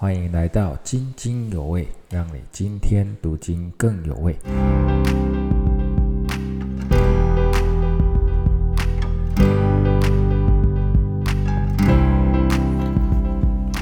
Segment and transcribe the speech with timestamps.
[0.00, 4.32] 欢迎来到津津有味，让你今天读经更有味。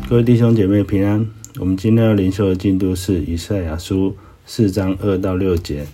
[0.08, 1.28] 各位弟兄姐妹平安。
[1.60, 5.84] 我们今天要灵修的进度是以赛亚书四章二到六节。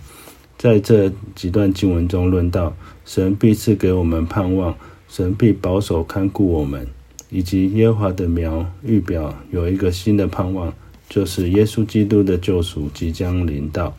[0.57, 4.73] 在这几段经文中论到，神必赐给我们盼望，
[5.09, 6.87] 神必保守看顾我们，
[7.33, 10.71] 以及耶和华的苗预表有一个新的盼望，
[11.09, 13.97] 就是耶稣基督的救赎即将临到。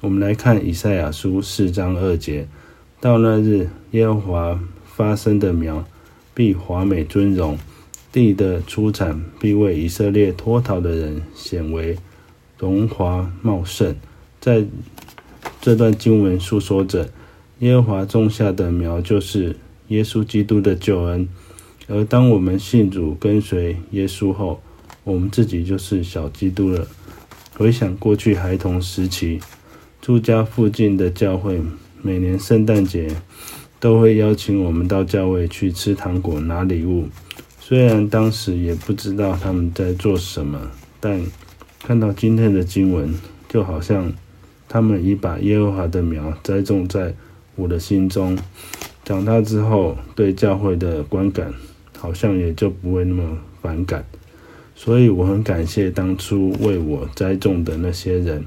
[0.00, 2.46] 我们来看以赛亚书四章二节：
[3.00, 5.84] 到那日，耶和华发生的苗
[6.32, 7.58] 必华美尊荣。
[8.12, 11.98] 地的出产必为以色列脱逃的人显为
[12.56, 13.94] 荣华茂盛。
[14.40, 14.64] 在
[15.60, 17.10] 这段经文诉说着
[17.58, 19.56] 耶和华种下的苗，就是
[19.88, 21.28] 耶稣基督的救恩。
[21.88, 24.60] 而当我们信主跟随耶稣后，
[25.04, 26.86] 我们自己就是小基督了。
[27.56, 29.40] 回想过去孩童时期，
[30.02, 31.60] 住家附近的教会
[32.02, 33.08] 每年圣诞节
[33.78, 37.08] 都会邀请我们到教会去吃糖果、拿礼物。
[37.60, 40.60] 虽然当时也不知道他们在做什么，
[41.00, 41.20] 但
[41.82, 43.14] 看到今天的经文，
[43.48, 44.12] 就好像
[44.68, 47.14] 他们已把耶和华的苗栽种在
[47.54, 48.36] 我的心中。
[49.04, 51.54] 长大之后，对教会的观感
[51.98, 54.04] 好像也就不会那么反感。
[54.74, 58.44] 所以我很感谢当初为我栽种的那些人，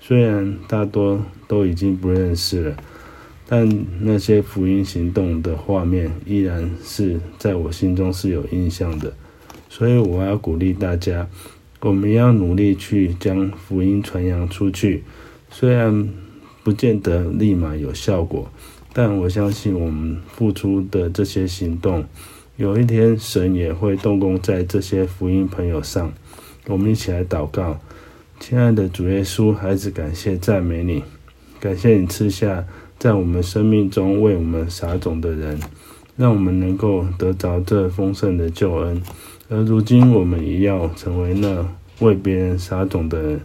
[0.00, 2.76] 虽然大多都已经不认识了。
[3.48, 3.68] 但
[4.00, 9.12] 那些福音行动的画面依然是在我心中是有印象的，
[9.68, 11.28] 所以我要鼓励大家，
[11.80, 15.02] 我们要努力去将福音传扬出去。
[15.50, 16.08] 虽然
[16.62, 18.50] 不见得立马有效果，
[18.94, 22.06] 但我相信我们付出的这些行动，
[22.56, 26.12] 有一天神也会动工在这些福音朋友上。
[26.66, 27.80] 我们一起来祷告，
[28.38, 31.02] 亲爱的主耶稣，孩子感谢赞美你，
[31.58, 32.62] 感谢你赐下。
[32.98, 35.58] 在我们生命中为我们撒种的人，
[36.14, 39.02] 让我们能够得着这丰盛的救恩。
[39.48, 41.66] 而如今，我们也要成为那
[42.00, 43.40] 为别人撒种的人。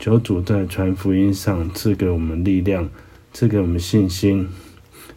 [0.00, 2.88] 求主在传福音上赐给我们力量，
[3.32, 4.48] 赐给我们信心，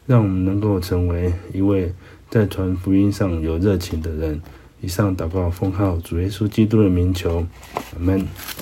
[0.05, 1.91] 让我们能够成为一位
[2.31, 4.41] 在传福音上有热情的人。
[4.79, 7.45] 以上祷告奉号主耶稣基督的名求，
[7.93, 8.25] 阿门。